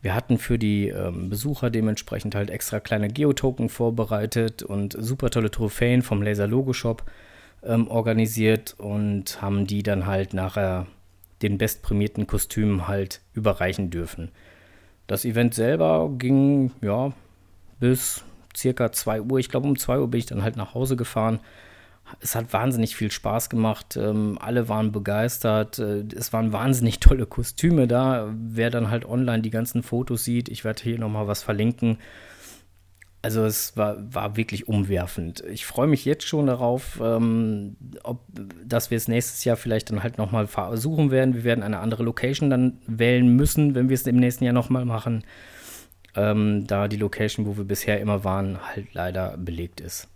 Wir 0.02 0.16
hatten 0.16 0.38
für 0.38 0.58
die 0.58 0.88
ähm, 0.88 1.30
Besucher 1.30 1.70
dementsprechend 1.70 2.36
halt 2.36 2.50
extra 2.50 2.80
kleine 2.80 3.10
Geotoken 3.10 3.68
vorbereitet 3.68 4.64
und 4.64 4.96
super 4.98 5.32
tolle 5.32 5.52
Trophäen 5.52 6.02
vom 6.02 6.22
Laser 6.22 6.48
Logo 6.48 6.72
Shop 6.72 7.04
ähm, 7.64 7.88
organisiert 7.88 8.76
und 8.78 9.42
haben 9.42 9.68
die 9.68 9.84
dann 9.84 10.06
halt 10.06 10.34
nachher 10.34 10.88
den 11.42 11.58
bestprämierten 11.58 12.28
Kostümen 12.28 12.88
halt 12.88 13.22
überreichen 13.34 13.90
dürfen. 13.90 14.32
Das 15.08 15.26
Event 15.26 15.54
selber 15.54 16.10
ging 16.18 16.72
ja 16.82 17.14
bis 17.80 18.24
circa 18.56 18.92
2 18.92 19.22
Uhr. 19.22 19.40
Ich 19.40 19.50
glaube, 19.50 19.68
um 19.68 19.78
2 19.78 20.00
Uhr 20.00 20.08
bin 20.10 20.20
ich 20.20 20.26
dann 20.26 20.44
halt 20.44 20.58
nach 20.58 20.74
Hause 20.74 20.96
gefahren. 20.96 21.40
Es 22.20 22.36
hat 22.36 22.54
wahnsinnig 22.54 22.96
viel 22.96 23.12
Spaß 23.12 23.50
gemacht. 23.50 23.96
Ähm, 23.96 24.38
alle 24.42 24.68
waren 24.68 24.92
begeistert. 24.92 25.80
Äh, 25.80 26.06
es 26.16 26.34
waren 26.34 26.52
wahnsinnig 26.52 27.00
tolle 27.00 27.26
Kostüme 27.26 27.88
da. 27.88 28.34
Wer 28.36 28.70
dann 28.70 28.90
halt 28.90 29.06
online 29.06 29.42
die 29.42 29.52
ganzen 29.52 29.84
Fotos 29.84 30.24
sieht, 30.24 30.50
ich 30.50 30.64
werde 30.64 30.84
hier 30.84 31.00
nochmal 31.00 31.28
was 31.28 31.44
verlinken. 31.44 31.98
Also 33.22 33.44
es 33.44 33.76
war, 33.76 33.98
war 34.14 34.38
wirklich 34.38 34.70
umwerfend. 34.70 35.44
Ich 35.52 35.66
freue 35.66 35.88
mich 35.88 36.06
jetzt 36.06 36.26
schon 36.26 36.48
darauf, 36.48 37.02
ähm, 37.04 37.76
ob, 38.04 38.22
dass 38.64 38.92
wir 38.92 38.98
es 38.98 39.10
nächstes 39.10 39.44
Jahr 39.44 39.58
vielleicht 39.58 39.90
dann 39.90 40.04
halt 40.04 40.18
nochmal 40.18 40.48
versuchen 40.48 41.12
werden. 41.12 41.34
Wir 41.34 41.44
werden 41.44 41.64
eine 41.64 41.80
andere 41.80 42.04
Location 42.04 42.50
dann 42.50 42.78
wählen 42.88 43.36
müssen, 43.36 43.76
wenn 43.76 43.90
wir 43.90 43.96
es 43.96 44.08
im 44.08 44.16
nächsten 44.16 44.46
Jahr 44.46 44.54
nochmal 44.54 44.86
machen. 44.86 45.26
Ähm, 46.16 46.66
da 46.66 46.88
die 46.88 46.98
Location, 46.98 47.46
wo 47.46 47.58
wir 47.58 47.66
bisher 47.66 48.00
immer 48.00 48.24
waren, 48.24 48.58
halt 48.66 48.94
leider 48.94 49.38
belegt 49.38 49.82
ist. 49.82 50.08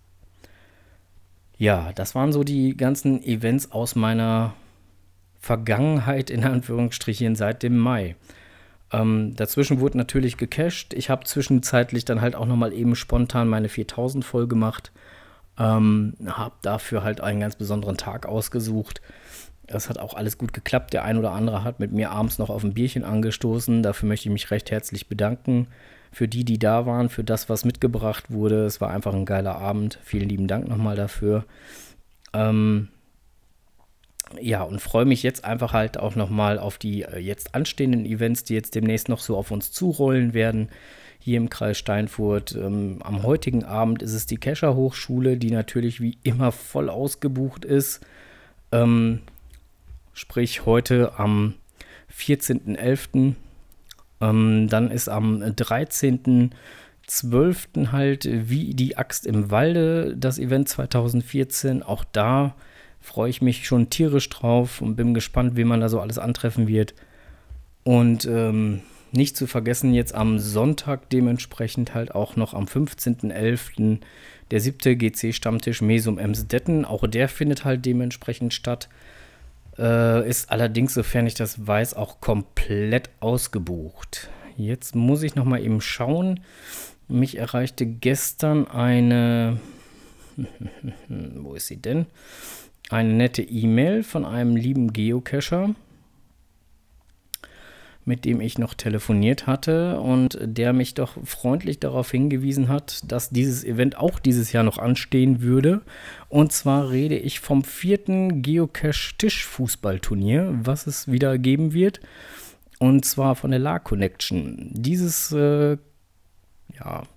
Ja, 1.57 1.91
das 1.93 2.15
waren 2.15 2.31
so 2.31 2.43
die 2.43 2.75
ganzen 2.75 3.21
Events 3.21 3.71
aus 3.71 3.95
meiner 3.95 4.53
Vergangenheit 5.39 6.29
in 6.29 6.45
Anführungsstrichen 6.45 7.35
seit 7.35 7.63
dem 7.63 7.77
Mai. 7.77 8.15
Ähm, 8.93 9.35
dazwischen 9.35 9.79
wurde 9.79 9.97
natürlich 9.97 10.37
gecached. 10.37 10.93
Ich 10.93 11.09
habe 11.09 11.25
zwischenzeitlich 11.25 12.05
dann 12.05 12.21
halt 12.21 12.35
auch 12.35 12.45
nochmal 12.45 12.73
eben 12.73 12.95
spontan 12.95 13.49
meine 13.49 13.67
4000 13.67 14.23
voll 14.23 14.47
gemacht. 14.47 14.91
Ähm, 15.57 16.13
habe 16.25 16.55
dafür 16.61 17.03
halt 17.03 17.19
einen 17.19 17.39
ganz 17.39 17.55
besonderen 17.55 17.97
Tag 17.97 18.27
ausgesucht. 18.27 19.01
Das 19.65 19.89
hat 19.89 19.97
auch 19.97 20.13
alles 20.13 20.37
gut 20.37 20.53
geklappt. 20.53 20.93
Der 20.93 21.03
ein 21.03 21.17
oder 21.17 21.31
andere 21.31 21.63
hat 21.63 21.79
mit 21.79 21.91
mir 21.91 22.11
abends 22.11 22.37
noch 22.37 22.49
auf 22.51 22.63
ein 22.63 22.75
Bierchen 22.75 23.03
angestoßen. 23.03 23.81
Dafür 23.81 24.07
möchte 24.07 24.29
ich 24.29 24.33
mich 24.33 24.51
recht 24.51 24.69
herzlich 24.69 25.07
bedanken. 25.07 25.67
Für 26.11 26.27
die, 26.27 26.45
die 26.45 26.59
da 26.59 26.85
waren, 26.85 27.09
für 27.09 27.23
das, 27.23 27.49
was 27.49 27.65
mitgebracht 27.65 28.29
wurde. 28.29 28.65
Es 28.65 28.79
war 28.79 28.91
einfach 28.91 29.15
ein 29.15 29.25
geiler 29.25 29.55
Abend. 29.55 29.97
Vielen 30.03 30.29
lieben 30.29 30.47
Dank 30.47 30.67
nochmal 30.67 30.95
dafür. 30.95 31.45
Ähm, 32.33 32.89
ja, 34.41 34.63
und 34.63 34.81
freue 34.81 35.05
mich 35.05 35.23
jetzt 35.23 35.45
einfach 35.45 35.73
halt 35.73 35.97
auch 35.97 36.15
nochmal 36.15 36.59
auf 36.59 36.77
die 36.77 37.03
äh, 37.03 37.19
jetzt 37.19 37.55
anstehenden 37.55 38.05
Events, 38.05 38.43
die 38.43 38.53
jetzt 38.53 38.75
demnächst 38.75 39.09
noch 39.09 39.19
so 39.19 39.37
auf 39.37 39.51
uns 39.51 39.71
zurollen 39.71 40.33
werden. 40.33 40.69
Hier 41.19 41.37
im 41.37 41.49
Kreis 41.49 41.77
Steinfurt. 41.77 42.55
Ähm, 42.55 42.99
am 43.03 43.23
heutigen 43.23 43.63
Abend 43.63 44.01
ist 44.01 44.13
es 44.13 44.25
die 44.25 44.37
Kescher 44.37 44.75
Hochschule, 44.75 45.37
die 45.37 45.51
natürlich 45.51 46.01
wie 46.01 46.17
immer 46.23 46.51
voll 46.51 46.89
ausgebucht 46.89 47.65
ist. 47.65 48.01
Ähm, 48.71 49.19
sprich 50.13 50.65
heute 50.65 51.13
am 51.17 51.53
14.11. 52.17 53.33
Ähm, 54.21 54.67
dann 54.69 54.91
ist 54.91 55.09
am 55.09 55.41
13.12. 55.41 57.91
halt 57.91 58.27
wie 58.29 58.73
die 58.73 58.97
Axt 58.97 59.25
im 59.25 59.51
Walde 59.51 60.15
das 60.17 60.39
Event 60.39 60.69
2014. 60.69 61.83
Auch 61.83 62.05
da 62.11 62.55
freue 63.03 63.29
ich 63.29 63.41
mich 63.41 63.67
schon 63.67 63.89
tierisch 63.89 64.29
drauf 64.29 64.81
und 64.81 64.95
bin 64.95 65.13
gespannt, 65.13 65.57
wie 65.57 65.65
man 65.65 65.81
da 65.81 65.89
so 65.89 65.99
alles 65.99 66.17
antreffen 66.17 66.67
wird. 66.67 66.95
Und 67.83 68.25
ähm, 68.25 68.81
nicht 69.11 69.35
zu 69.35 69.45
vergessen, 69.45 69.93
jetzt 69.93 70.15
am 70.15 70.39
Sonntag 70.39 71.09
dementsprechend 71.09 71.93
halt 71.93 72.15
auch 72.15 72.37
noch 72.37 72.53
am 72.53 72.65
15.11. 72.65 73.99
der 74.49 74.59
siebte 74.61 74.95
GC-Stammtisch 74.95 75.81
Mesum 75.81 76.17
Emsdetten. 76.17 76.85
Auch 76.85 77.05
der 77.05 77.27
findet 77.27 77.65
halt 77.65 77.85
dementsprechend 77.85 78.53
statt. 78.53 78.87
Äh, 79.77 80.27
ist 80.27 80.49
allerdings, 80.49 80.93
sofern 80.93 81.27
ich 81.27 81.35
das 81.35 81.67
weiß, 81.67 81.95
auch 81.95 82.21
komplett 82.21 83.09
ausgebucht. 83.19 84.29
Jetzt 84.55 84.95
muss 84.95 85.23
ich 85.23 85.35
noch 85.35 85.45
mal 85.45 85.61
eben 85.61 85.81
schauen. 85.81 86.39
Mich 87.09 87.37
erreichte 87.37 87.85
gestern 87.85 88.67
eine. 88.67 89.59
Wo 91.09 91.53
ist 91.53 91.67
sie 91.67 91.81
denn? 91.81 92.05
Eine 92.93 93.13
nette 93.13 93.41
E-Mail 93.41 94.03
von 94.03 94.23
einem 94.23 94.55
lieben 94.55 94.93
Geocacher, 94.93 95.73
mit 98.05 98.23
dem 98.23 98.39
ich 98.39 98.59
noch 98.59 98.75
telefoniert 98.75 99.47
hatte 99.47 99.99
und 99.99 100.37
der 100.39 100.73
mich 100.73 100.93
doch 100.93 101.17
freundlich 101.25 101.79
darauf 101.79 102.11
hingewiesen 102.11 102.67
hat, 102.67 103.11
dass 103.11 103.31
dieses 103.31 103.63
Event 103.63 103.97
auch 103.97 104.19
dieses 104.19 104.51
Jahr 104.51 104.63
noch 104.63 104.77
anstehen 104.77 105.41
würde. 105.41 105.81
Und 106.29 106.51
zwar 106.51 106.91
rede 106.91 107.17
ich 107.17 107.39
vom 107.39 107.63
vierten 107.63 108.43
Geocache-Tischfußballturnier, 108.43 110.59
was 110.61 110.85
es 110.85 111.11
wieder 111.11 111.39
geben 111.39 111.73
wird. 111.73 111.99
Und 112.77 113.05
zwar 113.05 113.35
von 113.35 113.49
der 113.49 113.59
La 113.59 113.79
Connection. 113.79 114.69
Dieses 114.71 115.31
äh, 115.31 115.77
ja, 116.77 117.07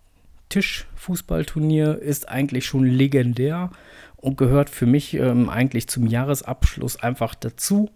Tischfußballturnier 0.48 1.98
ist 1.98 2.30
eigentlich 2.30 2.64
schon 2.64 2.84
legendär 2.84 3.72
gehört 4.34 4.70
für 4.70 4.86
mich 4.86 5.14
ähm, 5.14 5.48
eigentlich 5.48 5.88
zum 5.88 6.06
Jahresabschluss 6.06 7.00
einfach 7.00 7.34
dazu. 7.34 7.90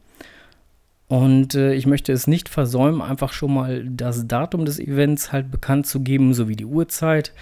Und 1.09 1.57
äh, 1.57 1.75
ich 1.75 1.87
möchte 1.87 2.13
es 2.13 2.29
nicht 2.29 2.49
versäumen, 2.49 3.03
einfach 3.03 3.33
schon 3.33 3.53
mal 3.53 3.85
das 3.85 4.29
Datum 4.29 4.65
des 4.65 4.79
Events 4.79 5.33
halt 5.33 5.51
bekannt 5.51 5.87
zu 5.87 6.01
geben, 6.01 6.35
sowie 6.35 6.55
die 6.55 6.67
Uhrzeit. 6.67 7.33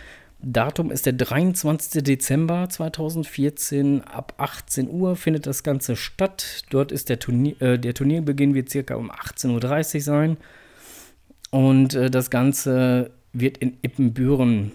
Datum 0.41 0.91
ist 0.91 1.05
der 1.05 1.13
23. 1.15 2.03
Dezember 2.03 2.69
2014. 2.71 4.05
Ab 4.05 4.35
18 4.39 4.89
Uhr 4.89 5.17
findet 5.17 5.47
das 5.47 5.65
Ganze 5.65 5.97
statt. 5.97 6.63
Dort 6.71 6.93
ist 6.93 7.09
der 7.09 7.19
Turnier, 7.19 7.61
äh, 7.61 7.79
der 7.79 7.93
Turnierbeginn 7.93 8.55
wird 8.55 8.71
circa 8.71 8.95
um 8.95 9.11
18.30 9.11 9.97
Uhr 9.97 10.01
sein. 10.01 10.37
Und 11.51 11.95
äh, 11.95 12.11
das 12.11 12.31
Ganze 12.31 13.11
wird 13.33 13.59
in 13.59 13.77
Ippenbüren 13.83 14.73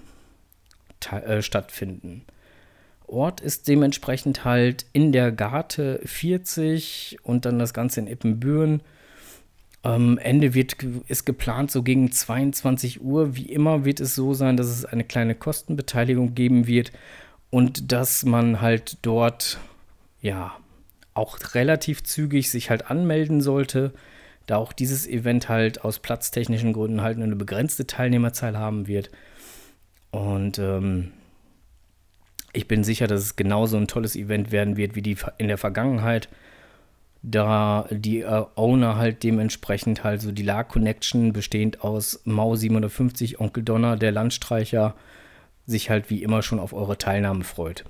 äh, 1.12 1.41
stattfinden. 1.41 2.24
Ort 3.13 3.39
ist 3.41 3.67
dementsprechend 3.67 4.43
halt 4.43 4.86
in 4.91 5.12
der 5.12 5.32
Garte 5.32 6.01
40 6.03 7.17
und 7.24 7.46
dann 7.46 7.60
das 7.60 7.74
Ganze 7.74 8.00
in 8.00 8.08
Ippenbüren. 8.08 8.82
Ähm, 9.84 10.17
Ende 10.17 10.53
wird, 10.53 10.77
ist 11.08 11.25
geplant 11.25 11.72
so 11.72 11.84
gegen 11.84 12.12
22 12.12 13.01
Uhr. 13.01 13.36
Wie 13.36 13.50
immer 13.50 13.86
wird 13.86 14.00
es 14.00 14.15
so 14.15 14.34
sein, 14.34 14.58
dass 14.58 14.67
es 14.67 14.86
eine 14.86 15.03
kleine 15.03 15.36
Kostenbeteiligung 15.36 16.36
geben 16.36 16.67
wird 16.67 16.91
und 17.50 17.91
dass 17.91 18.25
man 18.25 18.62
halt 18.62 18.98
dort 19.01 19.60
ja 20.22 20.53
auch 21.13 21.38
relativ 21.53 22.03
zügig 22.03 22.50
sich 22.50 22.70
halt 22.70 22.89
anmelden 22.89 23.41
sollte, 23.41 23.93
da 24.47 24.58
auch 24.58 24.73
dieses 24.73 25.08
Event 25.08 25.49
halt 25.49 25.86
aus 25.86 25.99
platztechnischen 25.99 26.73
Gründen 26.73 27.02
halt 27.02 27.17
nur 27.17 27.28
eine 27.28 27.36
begrenzte 27.36 27.86
Teilnehmerzahl 27.86 28.58
haben 28.58 28.88
wird. 28.88 29.10
Und 30.12 30.60
ähm, 30.60 31.12
ich 32.54 32.68
bin 32.68 32.84
sicher, 32.84 33.08
dass 33.08 33.22
es 33.22 33.36
genauso 33.36 33.78
ein 33.78 33.88
tolles 33.88 34.16
Event 34.16 34.52
werden 34.52 34.78
wird 34.78 34.96
wie 34.96 35.02
die 35.02 35.18
in 35.38 35.48
der 35.48 35.58
Vergangenheit, 35.58 36.30
da 37.24 37.88
die 37.89 38.22
äh, 38.22 38.46
Owner 38.56 38.98
halt 38.98 39.24
dementsprechend 39.24 40.04
halt 40.04 40.22
so 40.22 40.32
die 40.32 40.44
La 40.44 40.63
Connection 40.63 41.34
bestehend 41.34 41.84
aus 41.84 42.22
Mau 42.26 42.56
750, 42.56 43.39
Onkel 43.39 43.63
Donner, 43.63 43.98
der 43.98 44.12
Landstreicher, 44.12 44.94
sich 45.66 45.89
halt 45.89 46.10
wie 46.10 46.22
immer 46.22 46.42
schon 46.42 46.60
auf 46.60 46.74
eure 46.74 46.98
Teilnahme 46.98 47.44
freut. 47.44 47.86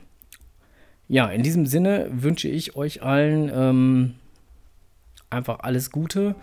Ja, 1.08 1.28
in 1.28 1.44
diesem 1.44 1.66
Sinne 1.66 2.08
wünsche 2.12 2.48
ich 2.48 2.76
euch 2.76 3.02
allen 3.04 3.52
ähm, 3.54 4.16
einfach 5.30 5.60
alles 5.60 5.92
Gute. 5.92 6.36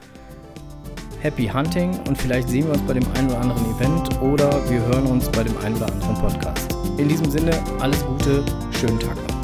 Happy 1.20 1.46
Hunting 1.48 1.98
und 2.08 2.18
vielleicht 2.18 2.48
sehen 2.48 2.66
wir 2.66 2.72
uns 2.72 2.82
bei 2.82 2.94
dem 2.94 3.06
einen 3.12 3.28
oder 3.28 3.40
anderen 3.40 3.64
Event 3.76 4.20
oder 4.20 4.50
wir 4.70 4.80
hören 4.80 5.06
uns 5.06 5.28
bei 5.30 5.44
dem 5.44 5.56
einen 5.58 5.76
oder 5.76 5.92
anderen 5.92 6.14
Podcast. 6.14 6.79
In 7.00 7.08
diesem 7.08 7.30
Sinne, 7.30 7.58
alles 7.78 8.04
Gute, 8.04 8.44
schönen 8.78 8.98
Tag 8.98 9.16
noch. 9.16 9.40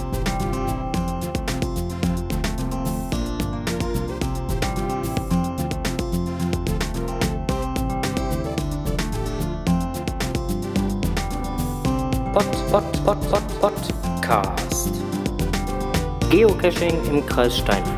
Pod, 12.34 12.44
Pod, 12.70 13.04
Pod, 13.06 13.30
Pod, 13.30 13.60
Podcast. 13.62 14.90
Geocaching 16.28 17.02
im 17.10 17.24
Kreis 17.24 17.56
Steinfurt. 17.56 17.95